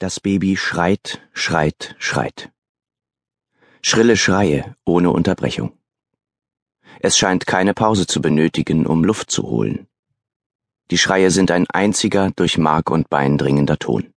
Das 0.00 0.20
Baby 0.20 0.56
schreit, 0.56 1.20
schreit, 1.32 1.96
schreit. 1.98 2.52
Schrille 3.82 4.16
Schreie 4.16 4.76
ohne 4.84 5.10
Unterbrechung. 5.10 5.76
Es 7.00 7.18
scheint 7.18 7.48
keine 7.48 7.74
Pause 7.74 8.06
zu 8.06 8.22
benötigen, 8.22 8.86
um 8.86 9.02
Luft 9.02 9.28
zu 9.28 9.42
holen. 9.42 9.88
Die 10.92 10.98
Schreie 10.98 11.32
sind 11.32 11.50
ein 11.50 11.66
einziger 11.68 12.30
durch 12.36 12.58
Mark 12.58 12.90
und 12.90 13.10
Bein 13.10 13.38
dringender 13.38 13.76
Ton. 13.76 14.14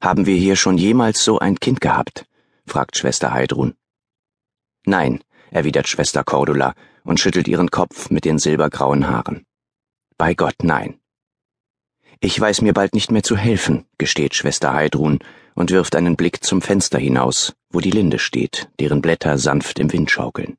Haben 0.00 0.24
wir 0.24 0.36
hier 0.36 0.56
schon 0.56 0.78
jemals 0.78 1.22
so 1.22 1.38
ein 1.38 1.60
Kind 1.60 1.82
gehabt? 1.82 2.24
fragt 2.66 2.96
Schwester 2.96 3.34
Heidrun. 3.34 3.74
Nein, 4.86 5.22
erwidert 5.50 5.88
Schwester 5.88 6.24
Cordula 6.24 6.72
und 7.04 7.20
schüttelt 7.20 7.48
ihren 7.48 7.70
Kopf 7.70 8.08
mit 8.08 8.24
den 8.24 8.38
silbergrauen 8.38 9.08
Haaren. 9.08 9.44
Bei 10.16 10.32
Gott, 10.32 10.62
nein. 10.62 10.99
Ich 12.22 12.38
weiß 12.38 12.60
mir 12.60 12.74
bald 12.74 12.92
nicht 12.92 13.10
mehr 13.10 13.22
zu 13.22 13.34
helfen, 13.34 13.86
gesteht 13.96 14.34
Schwester 14.34 14.74
Heidrun 14.74 15.20
und 15.54 15.70
wirft 15.70 15.96
einen 15.96 16.16
Blick 16.16 16.44
zum 16.44 16.60
Fenster 16.60 16.98
hinaus, 16.98 17.54
wo 17.70 17.80
die 17.80 17.90
Linde 17.90 18.18
steht, 18.18 18.68
deren 18.78 19.00
Blätter 19.00 19.38
sanft 19.38 19.78
im 19.78 19.90
Wind 19.90 20.10
schaukeln. 20.10 20.58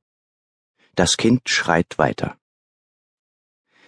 Das 0.96 1.18
Kind 1.18 1.48
schreit 1.48 2.00
weiter. 2.00 2.36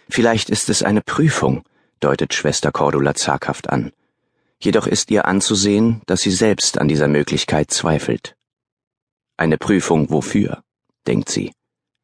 Vielleicht 0.08 0.52
ist 0.52 0.70
es 0.70 0.84
eine 0.84 1.02
Prüfung, 1.02 1.64
deutet 2.00 2.36
Schwester 2.36 2.72
Cordula 2.72 3.16
zaghaft 3.16 3.70
an. 3.70 3.92
Jedoch 4.60 4.86
ist 4.86 5.10
ihr 5.10 5.26
anzusehen, 5.26 6.04
dass 6.06 6.22
sie 6.22 6.32
selbst 6.32 6.78
an 6.78 6.88
dieser 6.88 7.08
Möglichkeit 7.08 7.72
zweifelt. 7.72 8.36
Eine 9.36 9.58
Prüfung 9.58 10.12
wofür, 10.12 10.64
denkt 11.08 11.30
sie, 11.30 11.52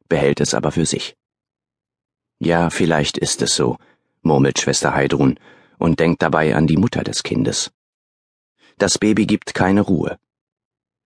behält 0.08 0.40
es 0.40 0.52
aber 0.52 0.72
für 0.72 0.84
sich. 0.84 1.14
Ja, 2.40 2.70
vielleicht 2.70 3.18
ist 3.18 3.40
es 3.40 3.54
so, 3.54 3.76
murmelt 4.22 4.58
Schwester 4.58 4.94
Heidrun 4.94 5.38
und 5.80 5.98
denkt 5.98 6.22
dabei 6.22 6.54
an 6.54 6.66
die 6.66 6.76
Mutter 6.76 7.02
des 7.02 7.22
Kindes. 7.22 7.72
Das 8.78 8.98
Baby 8.98 9.26
gibt 9.26 9.54
keine 9.54 9.80
Ruhe. 9.80 10.18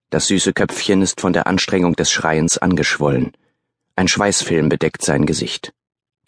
Das 0.09 0.27
süße 0.27 0.53
Köpfchen 0.53 1.01
ist 1.01 1.19
von 1.19 1.33
der 1.33 1.47
Anstrengung 1.47 1.95
des 1.95 2.11
Schreiens 2.11 2.57
angeschwollen. 2.57 3.31
Ein 3.95 4.07
Schweißfilm 4.07 4.69
bedeckt 4.69 5.01
sein 5.01 5.25
Gesicht. 5.25 5.73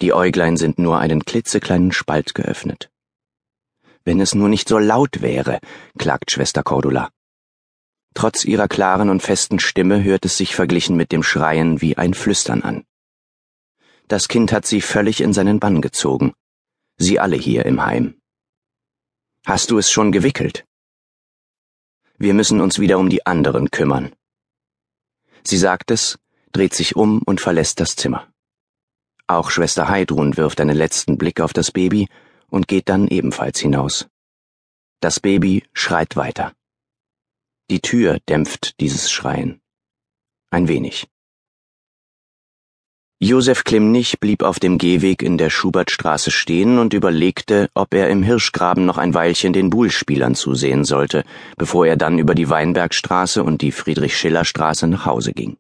Die 0.02 0.14
Äuglein 0.14 0.58
sind 0.58 0.80
nur 0.80 1.00
einen 1.00 1.26
klitzekleinen 1.26 1.92
Spalt 1.92 2.34
geöffnet. 2.34 2.90
Wenn 4.04 4.20
es 4.20 4.34
nur 4.34 4.50
nicht 4.50 4.70
so 4.70 4.78
laut 4.78 5.22
wäre, 5.22 5.60
klagt 5.98 6.32
Schwester 6.32 6.64
Cordula. 6.64 7.10
Trotz 8.14 8.46
ihrer 8.46 8.68
klaren 8.68 9.10
und 9.10 9.22
festen 9.22 9.60
Stimme 9.60 10.04
hört 10.04 10.26
es 10.26 10.38
sich 10.38 10.56
verglichen 10.56 10.96
mit 10.96 11.12
dem 11.12 11.24
Schreien 11.24 11.82
wie 11.82 11.98
ein 11.98 12.14
Flüstern 12.14 12.64
an. 12.64 12.84
Das 14.08 14.28
Kind 14.28 14.52
hat 14.52 14.66
sie 14.66 14.82
völlig 14.82 15.22
in 15.22 15.34
seinen 15.34 15.60
Bann 15.60 15.82
gezogen. 15.82 16.34
Sie 16.98 17.20
alle 17.20 17.36
hier 17.36 17.66
im 17.66 17.86
Heim. 17.86 18.16
Hast 19.46 19.72
du 19.72 19.78
es 19.78 19.92
schon 19.92 20.12
gewickelt? 20.12 20.66
Wir 22.18 22.34
müssen 22.34 22.62
uns 22.62 22.80
wieder 22.80 22.98
um 22.98 23.10
die 23.10 23.26
anderen 23.26 23.72
kümmern. 23.72 24.14
Sie 25.44 25.58
sagt 25.58 25.92
es, 25.92 26.18
dreht 26.52 26.74
sich 26.74 26.96
um 26.96 27.22
und 27.22 27.40
verlässt 27.40 27.80
das 27.80 27.96
Zimmer. 27.96 28.28
Auch 29.28 29.52
Schwester 29.52 29.88
Heidrun 29.88 30.38
wirft 30.38 30.60
einen 30.62 30.76
letzten 30.76 31.18
Blick 31.18 31.42
auf 31.42 31.54
das 31.54 31.72
Baby 31.72 32.08
und 32.50 32.68
geht 32.68 32.90
dann 32.90 33.08
ebenfalls 33.08 33.60
hinaus. 33.60 34.08
Das 35.00 35.20
Baby 35.20 35.64
schreit 35.74 36.16
weiter. 36.16 36.54
Die 37.70 37.82
Tür 37.82 38.20
dämpft 38.28 38.80
dieses 38.80 39.12
Schreien. 39.12 39.62
Ein 40.50 40.68
wenig. 40.68 41.08
Josef 43.20 43.64
Klimnich 43.64 44.20
blieb 44.20 44.44
auf 44.44 44.60
dem 44.60 44.78
Gehweg 44.78 45.24
in 45.24 45.40
der 45.40 45.50
Schubertstraße 45.50 46.30
stehen 46.30 46.78
und 46.78 46.94
überlegte, 46.94 47.68
ob 47.74 47.96
er 47.96 48.10
im 48.10 48.22
Hirschgraben 48.22 48.86
noch 48.86 49.00
ein 49.00 49.16
Weilchen 49.16 49.54
den 49.54 49.72
Buhlspielern 49.72 50.36
zusehen 50.36 50.86
sollte, 50.86 51.24
bevor 51.58 51.88
er 51.88 51.98
dann 51.98 52.20
über 52.20 52.36
die 52.36 52.48
Weinbergstraße 52.48 53.44
und 53.44 53.64
die 53.64 53.72
Friedrich-Schiller-Straße 53.72 54.86
nach 54.86 55.08
Hause 55.08 55.34
ging. 55.34 55.58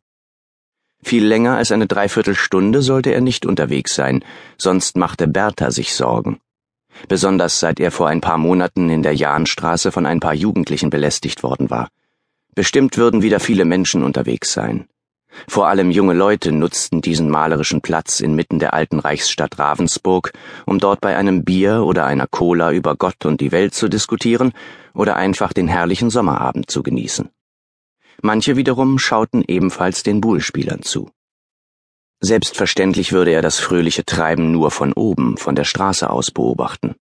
Viel 1.01 1.25
länger 1.25 1.57
als 1.57 1.71
eine 1.71 1.87
Dreiviertelstunde 1.87 2.83
sollte 2.83 3.11
er 3.11 3.21
nicht 3.21 3.43
unterwegs 3.43 3.95
sein, 3.95 4.23
sonst 4.59 4.95
machte 4.95 5.27
Bertha 5.27 5.71
sich 5.71 5.95
Sorgen. 5.95 6.39
Besonders 7.07 7.59
seit 7.59 7.79
er 7.79 7.89
vor 7.89 8.07
ein 8.07 8.21
paar 8.21 8.37
Monaten 8.37 8.91
in 8.91 9.01
der 9.01 9.15
Jahnstraße 9.15 9.91
von 9.91 10.05
ein 10.05 10.19
paar 10.19 10.35
Jugendlichen 10.35 10.91
belästigt 10.91 11.41
worden 11.41 11.71
war. 11.71 11.89
Bestimmt 12.53 12.97
würden 12.97 13.23
wieder 13.23 13.39
viele 13.39 13.65
Menschen 13.65 14.03
unterwegs 14.03 14.53
sein. 14.53 14.87
Vor 15.47 15.67
allem 15.67 15.91
junge 15.91 16.13
Leute 16.13 16.51
nutzten 16.51 17.01
diesen 17.01 17.29
malerischen 17.29 17.81
Platz 17.81 18.19
inmitten 18.19 18.59
der 18.59 18.73
alten 18.73 18.99
Reichsstadt 18.99 19.59
Ravensburg, 19.59 20.33
um 20.65 20.79
dort 20.79 21.01
bei 21.01 21.15
einem 21.15 21.43
Bier 21.43 21.83
oder 21.83 22.05
einer 22.05 22.27
Cola 22.27 22.71
über 22.71 22.95
Gott 22.95 23.25
und 23.25 23.41
die 23.41 23.51
Welt 23.51 23.73
zu 23.73 23.87
diskutieren 23.87 24.53
oder 24.93 25.15
einfach 25.15 25.53
den 25.53 25.67
herrlichen 25.67 26.09
Sommerabend 26.09 26.71
zu 26.71 26.81
genießen. 26.81 27.29
Manche 28.21 28.55
wiederum 28.55 28.97
schauten 28.97 29.43
ebenfalls 29.47 30.01
den 30.01 30.21
Buhlspielern 30.21 30.81
zu. 30.81 31.11
Selbstverständlich 32.19 33.11
würde 33.11 33.31
er 33.31 33.43
das 33.43 33.59
fröhliche 33.59 34.03
Treiben 34.03 34.51
nur 34.51 34.71
von 34.71 34.91
oben, 34.93 35.37
von 35.37 35.53
der 35.53 35.65
Straße 35.65 36.09
aus 36.09 36.31
beobachten. 36.31 36.95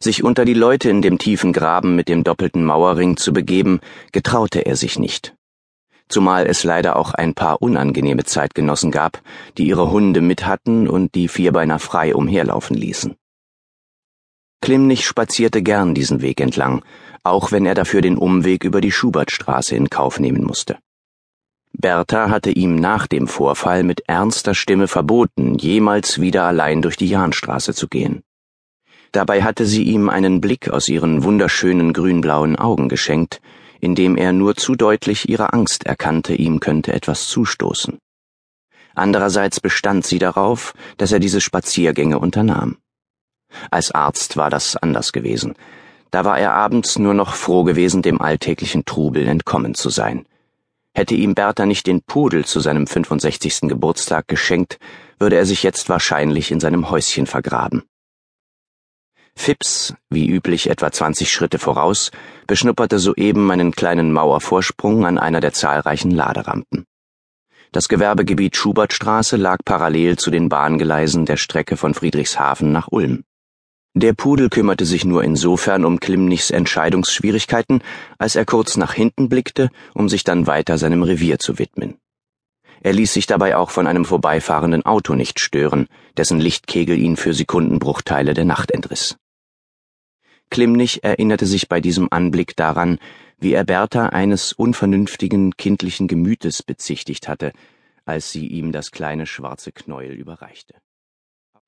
Sich 0.00 0.22
unter 0.22 0.44
die 0.44 0.54
Leute 0.54 0.90
in 0.90 1.02
dem 1.02 1.18
tiefen 1.18 1.52
Graben 1.52 1.96
mit 1.96 2.08
dem 2.08 2.22
doppelten 2.22 2.64
Mauerring 2.64 3.16
zu 3.16 3.32
begeben, 3.32 3.80
getraute 4.12 4.64
er 4.64 4.76
sich 4.76 4.96
nicht 4.96 5.34
zumal 6.08 6.46
es 6.46 6.64
leider 6.64 6.96
auch 6.96 7.14
ein 7.14 7.34
paar 7.34 7.62
unangenehme 7.62 8.24
Zeitgenossen 8.24 8.90
gab, 8.90 9.22
die 9.56 9.66
ihre 9.66 9.90
Hunde 9.90 10.20
mit 10.20 10.46
hatten 10.46 10.88
und 10.88 11.14
die 11.14 11.28
Vierbeiner 11.28 11.78
frei 11.78 12.14
umherlaufen 12.14 12.76
ließen. 12.76 13.16
Klimnich 14.60 15.06
spazierte 15.06 15.62
gern 15.62 15.94
diesen 15.94 16.20
Weg 16.20 16.40
entlang, 16.40 16.82
auch 17.22 17.52
wenn 17.52 17.66
er 17.66 17.74
dafür 17.74 18.00
den 18.00 18.16
Umweg 18.16 18.64
über 18.64 18.80
die 18.80 18.92
Schubertstraße 18.92 19.76
in 19.76 19.88
Kauf 19.88 20.18
nehmen 20.18 20.44
musste. 20.44 20.78
Bertha 21.72 22.30
hatte 22.30 22.50
ihm 22.50 22.74
nach 22.74 23.06
dem 23.06 23.28
Vorfall 23.28 23.84
mit 23.84 24.08
ernster 24.08 24.54
Stimme 24.54 24.88
verboten, 24.88 25.56
jemals 25.58 26.20
wieder 26.20 26.44
allein 26.44 26.82
durch 26.82 26.96
die 26.96 27.08
Jahnstraße 27.08 27.72
zu 27.74 27.86
gehen. 27.88 28.22
Dabei 29.12 29.42
hatte 29.42 29.64
sie 29.64 29.84
ihm 29.84 30.08
einen 30.08 30.40
Blick 30.40 30.68
aus 30.70 30.88
ihren 30.88 31.24
wunderschönen 31.24 31.92
grünblauen 31.92 32.56
Augen 32.56 32.88
geschenkt, 32.88 33.40
indem 33.80 34.16
er 34.16 34.32
nur 34.32 34.56
zu 34.56 34.74
deutlich 34.74 35.28
ihre 35.28 35.52
Angst 35.52 35.86
erkannte, 35.86 36.34
ihm 36.34 36.60
könnte 36.60 36.92
etwas 36.92 37.28
zustoßen. 37.28 37.98
Andererseits 38.94 39.60
bestand 39.60 40.04
sie 40.06 40.18
darauf, 40.18 40.74
dass 40.96 41.12
er 41.12 41.20
diese 41.20 41.40
Spaziergänge 41.40 42.18
unternahm. 42.18 42.78
Als 43.70 43.92
Arzt 43.92 44.36
war 44.36 44.50
das 44.50 44.76
anders 44.76 45.12
gewesen. 45.12 45.54
Da 46.10 46.24
war 46.24 46.38
er 46.38 46.52
abends 46.52 46.98
nur 46.98 47.14
noch 47.14 47.34
froh 47.34 47.64
gewesen, 47.64 48.02
dem 48.02 48.20
alltäglichen 48.20 48.84
Trubel 48.84 49.26
entkommen 49.28 49.74
zu 49.74 49.90
sein. 49.90 50.26
Hätte 50.94 51.14
ihm 51.14 51.34
Bertha 51.34 51.66
nicht 51.66 51.86
den 51.86 52.02
Pudel 52.02 52.44
zu 52.44 52.60
seinem 52.60 52.86
65. 52.86 53.60
Geburtstag 53.62 54.26
geschenkt, 54.26 54.78
würde 55.18 55.36
er 55.36 55.46
sich 55.46 55.62
jetzt 55.62 55.88
wahrscheinlich 55.88 56.50
in 56.50 56.60
seinem 56.60 56.90
Häuschen 56.90 57.26
vergraben. 57.26 57.84
Phipps, 59.38 59.94
wie 60.10 60.28
üblich 60.28 60.68
etwa 60.68 60.90
zwanzig 60.92 61.32
Schritte 61.32 61.58
voraus, 61.58 62.10
beschnupperte 62.46 62.98
soeben 62.98 63.50
einen 63.50 63.72
kleinen 63.72 64.12
Mauervorsprung 64.12 65.06
an 65.06 65.16
einer 65.16 65.40
der 65.40 65.52
zahlreichen 65.52 66.10
Laderampen. 66.10 66.84
Das 67.72 67.88
Gewerbegebiet 67.88 68.56
Schubertstraße 68.56 69.36
lag 69.36 69.58
parallel 69.64 70.18
zu 70.18 70.30
den 70.30 70.48
Bahngeleisen 70.48 71.24
der 71.24 71.36
Strecke 71.36 71.76
von 71.76 71.94
Friedrichshafen 71.94 72.72
nach 72.72 72.88
Ulm. 72.90 73.24
Der 73.94 74.12
Pudel 74.12 74.50
kümmerte 74.50 74.84
sich 74.84 75.04
nur 75.04 75.24
insofern 75.24 75.84
um 75.84 75.98
Klimnichs 75.98 76.50
Entscheidungsschwierigkeiten, 76.50 77.82
als 78.18 78.36
er 78.36 78.44
kurz 78.44 78.76
nach 78.76 78.92
hinten 78.92 79.28
blickte, 79.28 79.70
um 79.94 80.08
sich 80.08 80.24
dann 80.24 80.46
weiter 80.46 80.78
seinem 80.78 81.02
Revier 81.02 81.38
zu 81.38 81.58
widmen. 81.58 81.96
Er 82.82 82.92
ließ 82.92 83.14
sich 83.14 83.26
dabei 83.26 83.56
auch 83.56 83.70
von 83.70 83.86
einem 83.86 84.04
vorbeifahrenden 84.04 84.84
Auto 84.84 85.14
nicht 85.14 85.40
stören, 85.40 85.86
dessen 86.16 86.38
Lichtkegel 86.38 86.98
ihn 86.98 87.16
für 87.16 87.32
Sekundenbruchteile 87.32 88.34
der 88.34 88.44
Nacht 88.44 88.72
entriss. 88.72 89.16
Klimnich 90.50 91.04
erinnerte 91.04 91.46
sich 91.46 91.68
bei 91.68 91.80
diesem 91.80 92.08
Anblick 92.10 92.56
daran, 92.56 92.98
wie 93.38 93.52
er 93.52 93.64
Bertha 93.64 94.06
eines 94.06 94.52
unvernünftigen 94.52 95.56
kindlichen 95.56 96.08
Gemütes 96.08 96.62
bezichtigt 96.62 97.28
hatte, 97.28 97.52
als 98.04 98.32
sie 98.32 98.46
ihm 98.46 98.72
das 98.72 98.90
kleine 98.90 99.26
schwarze 99.26 99.72
Knäuel 99.72 100.14
überreichte 100.14 100.74